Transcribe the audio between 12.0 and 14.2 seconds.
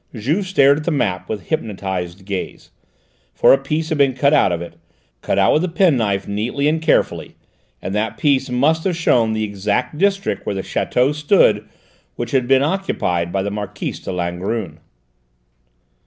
which had been occupied by the Marquise de